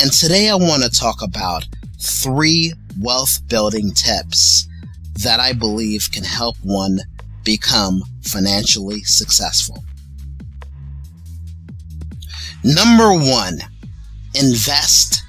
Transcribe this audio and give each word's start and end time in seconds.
And 0.00 0.12
today 0.12 0.48
I 0.48 0.56
want 0.56 0.82
to 0.82 0.90
talk 0.90 1.22
about 1.22 1.66
three 2.00 2.72
wealth 3.00 3.40
building 3.48 3.92
tips 3.92 4.68
that 5.22 5.38
I 5.38 5.52
believe 5.52 6.10
can 6.12 6.24
help 6.24 6.56
one 6.62 6.98
become 7.44 8.02
financially 8.22 9.02
successful. 9.04 9.84
Number 12.64 13.12
one, 13.12 13.60
invest 14.34 15.22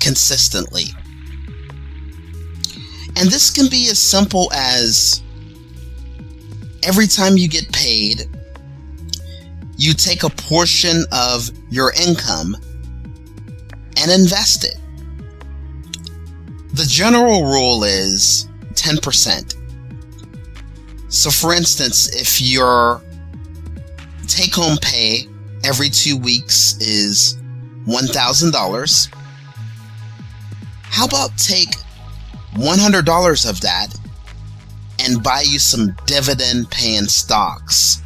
consistently. 0.00 0.86
And 3.16 3.30
this 3.30 3.50
can 3.50 3.68
be 3.68 3.88
as 3.90 3.98
simple 3.98 4.50
as 4.54 5.22
every 6.82 7.06
time 7.06 7.36
you 7.36 7.48
get 7.48 7.70
paid, 7.72 8.22
you 9.76 9.92
take 9.92 10.22
a 10.22 10.30
portion 10.30 11.04
of 11.12 11.50
your 11.70 11.92
income 11.92 12.56
and 14.06 14.20
invest 14.20 14.64
it. 14.64 14.76
The 16.74 16.86
general 16.86 17.44
rule 17.44 17.82
is 17.84 18.48
10%. 18.74 19.56
So, 21.08 21.30
for 21.30 21.52
instance, 21.52 22.14
if 22.14 22.40
your 22.40 23.02
take 24.28 24.54
home 24.54 24.78
pay 24.80 25.26
every 25.64 25.88
two 25.88 26.16
weeks 26.16 26.76
is 26.80 27.36
$1,000, 27.86 29.14
how 30.82 31.06
about 31.06 31.36
take 31.36 31.70
$100 32.54 33.50
of 33.50 33.60
that 33.60 33.88
and 35.00 35.22
buy 35.22 35.42
you 35.42 35.58
some 35.58 35.96
dividend 36.06 36.70
paying 36.70 37.06
stocks 37.06 38.02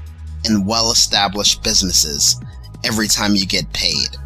in 0.49 0.65
well 0.65 0.91
established 0.91 1.63
businesses 1.63 2.41
every 2.85 3.09
time 3.09 3.35
you 3.35 3.47
get 3.47 3.71
paid? 3.73 4.17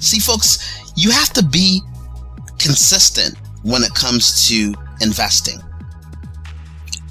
See, 0.00 0.18
folks, 0.18 0.82
you 0.96 1.10
have 1.10 1.30
to 1.34 1.42
be 1.42 1.82
consistent 2.58 3.36
when 3.62 3.82
it 3.82 3.94
comes 3.94 4.48
to 4.48 4.74
investing. 5.00 5.60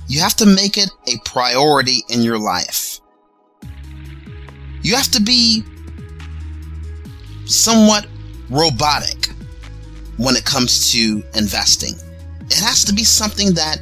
You 0.07 0.19
have 0.21 0.35
to 0.37 0.45
make 0.45 0.77
it 0.77 0.89
a 1.07 1.17
priority 1.23 2.03
in 2.09 2.21
your 2.21 2.39
life. 2.39 2.99
You 4.81 4.95
have 4.95 5.11
to 5.11 5.21
be 5.21 5.63
somewhat 7.45 8.07
robotic 8.49 9.27
when 10.17 10.35
it 10.35 10.45
comes 10.45 10.91
to 10.91 11.23
investing. 11.35 11.93
It 12.47 12.57
has 12.59 12.83
to 12.85 12.93
be 12.93 13.03
something 13.03 13.53
that 13.53 13.81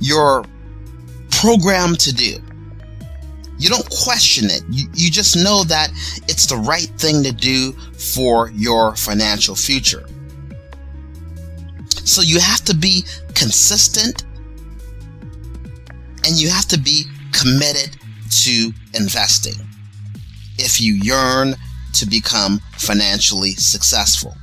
you're 0.00 0.44
programmed 1.30 2.00
to 2.00 2.14
do. 2.14 2.38
You 3.58 3.70
don't 3.70 3.88
question 3.90 4.46
it. 4.50 4.62
You, 4.70 4.88
you 4.94 5.10
just 5.10 5.36
know 5.36 5.64
that 5.64 5.90
it's 6.28 6.46
the 6.46 6.56
right 6.56 6.90
thing 6.98 7.22
to 7.22 7.32
do 7.32 7.72
for 7.72 8.50
your 8.50 8.94
financial 8.96 9.54
future. 9.54 10.06
So 12.04 12.20
you 12.20 12.38
have 12.38 12.62
to 12.64 12.74
be 12.74 13.04
consistent 13.34 14.24
and 16.24 16.40
you 16.40 16.48
have 16.48 16.66
to 16.66 16.78
be 16.78 17.04
committed 17.32 17.96
to 18.42 18.72
investing 18.94 19.54
if 20.58 20.80
you 20.80 20.94
yearn 20.94 21.54
to 21.94 22.06
become 22.06 22.60
financially 22.72 23.52
successful. 23.52 24.36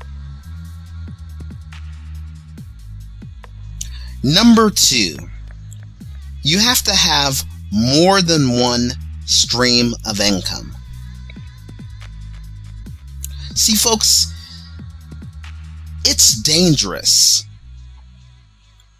Number 4.23 4.69
two, 4.69 5.17
you 6.43 6.59
have 6.59 6.81
to 6.83 6.93
have 6.93 7.43
more 7.71 8.21
than 8.21 8.59
one 8.59 8.91
stream 9.25 9.93
of 10.05 10.19
income. 10.19 10.75
See, 13.55 13.75
folks, 13.75 14.33
it's 16.05 16.41
dangerous 16.41 17.45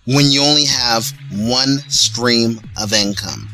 when 0.06 0.30
you 0.32 0.42
only 0.44 0.66
have 0.66 1.12
one 1.32 1.80
stream 1.90 2.60
of 2.80 2.94
income. 2.94 3.50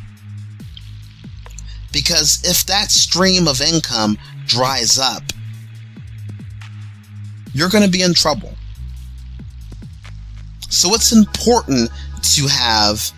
Because 1.92 2.42
if 2.44 2.66
that 2.66 2.92
stream 2.92 3.48
of 3.48 3.62
income 3.62 4.18
dries 4.46 5.00
up, 5.00 5.24
you're 7.54 7.70
going 7.70 7.84
to 7.84 7.90
be 7.90 8.02
in 8.02 8.14
trouble. 8.14 8.54
So 10.70 10.94
it's 10.94 11.12
important 11.12 11.90
to 12.36 12.48
have 12.48 13.12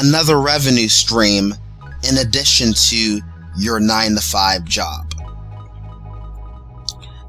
another 0.00 0.40
revenue 0.40 0.88
stream 0.88 1.54
in 2.08 2.18
addition 2.18 2.72
to 2.72 3.20
your 3.56 3.80
9 3.80 4.14
to 4.14 4.20
5 4.20 4.64
job. 4.64 5.12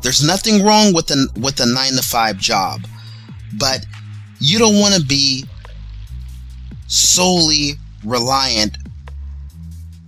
There's 0.01 0.23
nothing 0.25 0.63
wrong 0.63 0.93
with 0.93 1.11
a, 1.11 1.27
with 1.39 1.59
a 1.59 1.65
9 1.65 1.91
to 1.93 2.01
5 2.01 2.37
job, 2.37 2.81
but 3.57 3.85
you 4.39 4.57
don't 4.57 4.79
want 4.79 4.95
to 4.95 5.01
be 5.01 5.45
solely 6.87 7.73
reliant 8.03 8.77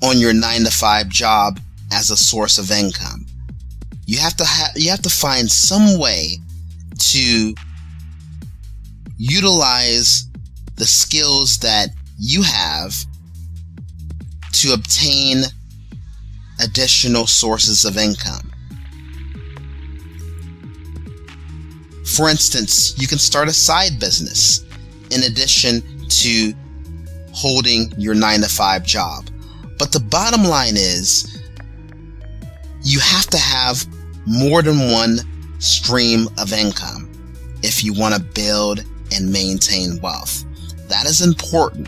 on 0.02 0.18
your 0.18 0.34
9 0.34 0.64
to 0.64 0.72
5 0.72 1.10
job 1.10 1.60
as 1.92 2.10
a 2.10 2.18
source 2.18 2.58
of 2.58 2.72
income. 2.72 3.26
You 4.06 4.18
have 4.20 4.36
to 4.38 4.46
ha- 4.46 4.74
you 4.76 4.90
have 4.90 5.02
to 5.04 5.10
find 5.10 5.50
some 5.50 5.98
way 5.98 6.40
to 6.98 7.56
utilize 9.18 10.28
the 10.76 10.86
skills 10.86 11.60
that 11.60 11.90
you 12.18 12.42
have 12.44 12.94
to 14.54 14.74
obtain 14.74 15.44
additional 16.62 17.28
sources 17.28 17.86
of 17.86 17.98
income. 17.98 18.52
For 22.06 22.30
instance, 22.30 22.94
you 22.98 23.08
can 23.08 23.18
start 23.18 23.48
a 23.48 23.54
side 23.54 24.00
business 24.00 24.64
in 25.10 25.24
addition 25.24 25.82
to 26.10 26.54
holding 27.34 27.92
your 27.98 28.14
9 28.14 28.42
to 28.42 28.48
5 28.48 28.84
job. 28.84 29.30
But 29.80 29.92
the 29.92 30.00
bottom 30.00 30.44
line 30.44 30.78
is 30.78 31.42
you 32.84 33.00
have 33.00 33.28
to 33.28 33.38
have 33.38 33.86
more 34.26 34.62
than 34.62 34.92
one 34.92 35.20
stream 35.60 36.28
of 36.38 36.54
income 36.54 37.10
if 37.64 37.84
you 37.84 37.94
want 37.94 38.14
to 38.14 38.22
build 38.22 38.84
and 39.12 39.32
maintain 39.32 40.00
wealth. 40.02 40.46
That 40.90 41.06
is 41.06 41.22
important. 41.22 41.88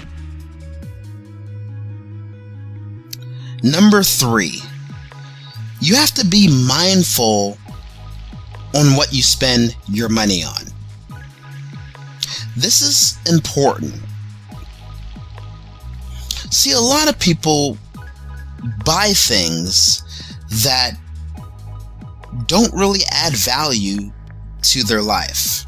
Number 3.66 4.03
three, 4.03 4.62
you 5.81 5.96
have 5.96 6.12
to 6.12 6.26
be 6.28 6.48
mindful 6.68 7.58
on 8.76 8.96
what 8.96 9.12
you 9.12 9.24
spend 9.24 9.76
your 9.90 10.08
money 10.08 10.44
on. 10.44 10.66
This 12.56 12.84
is 12.84 13.18
important. 13.28 13.96
See, 16.52 16.74
a 16.74 16.80
lot 16.80 17.09
of 17.09 17.18
people 17.18 17.80
buy 18.86 19.14
things 19.16 20.04
that 20.64 20.92
don't 22.46 22.72
really 22.72 23.02
add 23.12 23.34
value 23.34 24.12
to 24.62 24.84
their 24.84 25.02
life. 25.02 25.66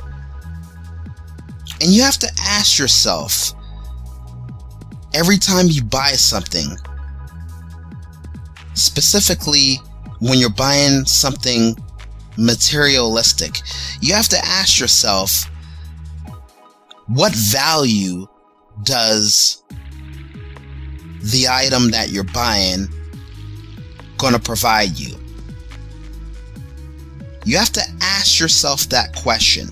And 1.81 1.91
you 1.91 2.03
have 2.03 2.19
to 2.19 2.31
ask 2.41 2.77
yourself 2.77 3.53
every 5.15 5.39
time 5.39 5.65
you 5.67 5.83
buy 5.83 6.11
something, 6.11 6.77
specifically 8.77 9.79
when 10.19 10.39
you're 10.39 10.49
buying 10.49 11.05
something 11.05 11.75
materialistic, 12.37 13.59
you 14.01 14.13
have 14.13 14.27
to 14.29 14.37
ask 14.45 14.79
yourself 14.79 15.49
what 17.07 17.33
value 17.33 18.27
does 18.83 19.63
the 21.21 21.47
item 21.49 21.89
that 21.91 22.09
you're 22.09 22.23
buying 22.25 22.87
going 24.17 24.33
to 24.33 24.39
provide 24.39 24.97
you? 24.97 25.15
You 27.45 27.57
have 27.57 27.71
to 27.71 27.81
ask 28.01 28.39
yourself 28.39 28.89
that 28.89 29.15
question. 29.15 29.69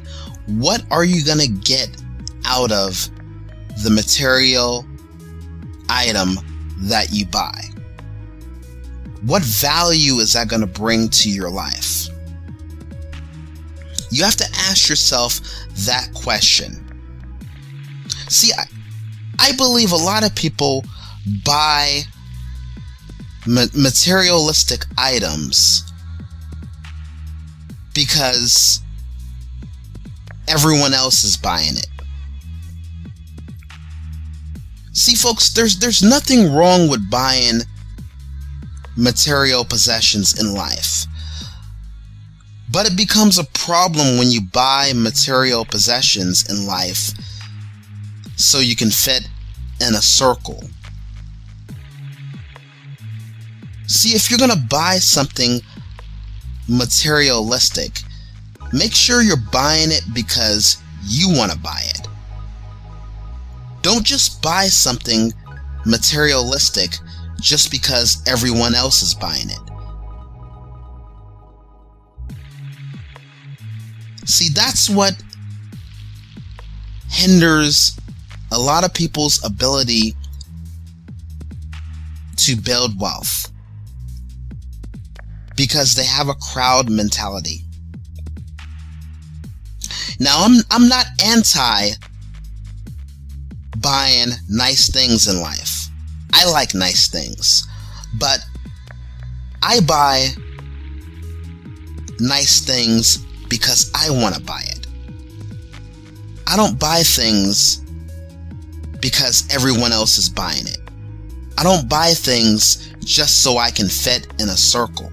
What 0.48 0.84
are 0.92 1.04
you 1.04 1.26
going 1.26 1.40
to 1.40 1.48
get 1.48 1.90
out 2.46 2.72
of 2.72 3.10
the 3.84 3.90
material 3.90 4.86
item 5.90 6.38
that 6.78 7.12
you 7.12 7.26
buy? 7.26 7.75
What 9.26 9.42
value 9.44 10.16
is 10.20 10.34
that 10.34 10.50
going 10.50 10.62
to 10.62 10.68
bring 10.68 11.10
to 11.10 11.30
your 11.30 11.50
life? 11.50 12.08
You 14.12 14.24
have 14.24 14.36
to 14.36 14.46
ask 14.70 14.88
yourself 14.88 15.40
that 15.86 16.10
question. 16.14 16.82
See, 18.30 18.52
I, 18.58 18.66
I 19.40 19.52
believe 19.54 19.92
a 19.92 19.98
lot 19.98 20.24
of 20.24 20.36
people 20.36 20.86
buy 21.44 22.02
ma- 23.48 23.66
materialistic 23.76 24.86
items 24.98 25.92
because 27.96 28.80
everyone 30.48 30.94
else 30.94 31.24
is 31.24 31.36
buying 31.36 31.78
it. 31.78 31.88
See 34.94 35.16
folks, 35.16 35.52
there's 35.52 35.78
there's 35.80 36.04
nothing 36.04 36.54
wrong 36.54 36.88
with 36.88 37.10
buying 37.10 37.62
material 38.96 39.66
possessions 39.66 40.40
in 40.40 40.54
life. 40.54 41.06
But 42.72 42.88
it 42.88 42.98
becomes 42.98 43.38
a 43.38 43.44
problem 43.44 44.18
when 44.18 44.32
you 44.32 44.42
buy 44.42 44.94
material 44.96 45.66
possessions 45.66 46.50
in 46.50 46.66
life 46.66 47.12
so 48.36 48.60
you 48.60 48.76
can 48.76 48.90
fit 48.90 49.28
in 49.80 49.96
a 49.96 50.02
circle. 50.02 50.64
See, 53.88 54.16
if 54.16 54.30
you're 54.30 54.40
going 54.40 54.52
to 54.52 54.68
buy 54.70 54.98
something 54.98 55.62
materialistic, 56.68 58.00
make 58.74 58.94
sure 58.94 59.22
you're 59.22 59.38
buying 59.38 59.92
it 59.92 60.04
because 60.14 60.78
you 61.04 61.30
want 61.30 61.52
to 61.52 61.60
buy 61.60 61.82
it. 61.86 62.08
Don't 63.84 64.04
just 64.04 64.42
buy 64.42 64.66
something 64.66 65.32
materialistic 65.86 66.98
just 67.46 67.70
because 67.70 68.24
everyone 68.28 68.74
else 68.74 69.04
is 69.04 69.14
buying 69.14 69.52
it. 69.52 69.60
See, 74.28 74.50
that's 74.50 74.90
what 74.90 75.14
hinders 77.08 77.96
a 78.52 78.58
lot 78.58 78.84
of 78.84 78.96
people's 78.96 79.44
ability 79.46 80.16
to 82.38 82.56
build 82.56 83.00
wealth 83.00 83.52
because 85.56 85.94
they 85.94 86.06
have 86.06 86.28
a 86.28 86.34
crowd 86.34 86.90
mentality. 86.90 87.62
Now, 90.20 90.44
I'm, 90.44 90.62
I'm 90.72 90.88
not 90.88 91.06
anti 91.24 91.92
buying 93.78 94.30
nice 94.50 94.90
things 94.90 95.28
in 95.28 95.40
life. 95.40 95.75
I 96.38 96.52
like 96.52 96.76
nice 96.76 97.08
things, 97.08 97.66
but 98.20 98.40
I 99.64 99.80
buy 99.80 100.28
nice 102.20 102.60
things 102.60 103.18
because 103.48 103.90
I 103.96 104.10
want 104.10 104.36
to 104.36 104.42
buy 104.42 104.62
it. 104.66 104.86
I 106.46 106.58
don't 106.58 106.78
buy 106.78 107.04
things 107.04 107.78
because 109.00 109.48
everyone 109.50 109.94
else 109.94 110.18
is 110.18 110.28
buying 110.28 110.68
it. 110.68 110.80
I 111.58 111.64
don't 111.64 111.88
buy 111.88 112.12
things 112.14 112.92
just 113.00 113.42
so 113.42 113.58
I 113.58 113.72
can 113.72 113.88
fit 113.88 114.28
in 114.38 114.50
a 114.50 114.58
circle. 114.58 115.10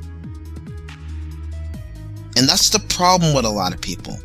And 2.37 2.49
that's 2.49 2.69
the 2.69 2.81
problem 2.89 3.33
with 3.33 3.45
a 3.45 3.51
lot 3.51 3.73
of 3.73 3.81
people. 3.81 4.19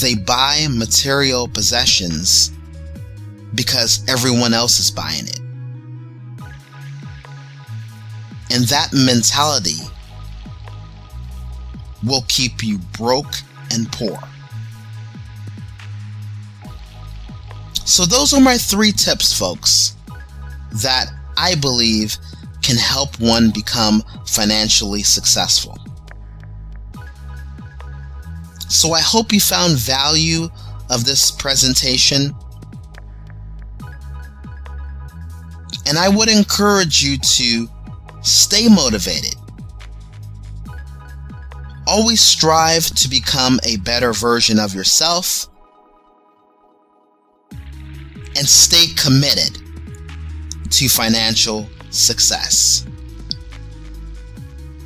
They 0.00 0.14
buy 0.14 0.68
material 0.70 1.48
possessions 1.48 2.52
because 3.56 4.04
everyone 4.08 4.54
else 4.54 4.78
is 4.78 4.90
buying 4.92 5.26
it. 5.26 5.40
And 8.50 8.64
that 8.64 8.92
mentality 8.92 9.82
will 12.04 12.24
keep 12.28 12.62
you 12.62 12.78
broke 12.96 13.34
and 13.72 13.90
poor. 13.92 14.18
So, 17.84 18.04
those 18.04 18.34
are 18.34 18.40
my 18.40 18.58
three 18.58 18.92
tips, 18.92 19.36
folks, 19.36 19.96
that 20.72 21.06
I 21.36 21.54
believe 21.54 22.16
can 22.62 22.76
help 22.76 23.18
one 23.18 23.50
become 23.50 24.02
financially 24.26 25.02
successful. 25.02 25.78
So, 28.68 28.92
I 28.92 29.00
hope 29.00 29.32
you 29.32 29.40
found 29.40 29.78
value 29.78 30.50
of 30.90 31.04
this 31.04 31.30
presentation. 31.30 32.34
And 35.86 35.98
I 35.98 36.10
would 36.10 36.28
encourage 36.28 37.02
you 37.02 37.16
to 37.16 37.68
stay 38.22 38.68
motivated. 38.68 39.34
Always 41.86 42.20
strive 42.20 42.86
to 42.96 43.08
become 43.08 43.58
a 43.64 43.78
better 43.78 44.12
version 44.12 44.58
of 44.58 44.74
yourself 44.74 45.48
and 47.50 48.46
stay 48.46 48.86
committed 48.94 49.58
to 50.70 50.88
financial 50.88 51.68
success. 51.90 52.86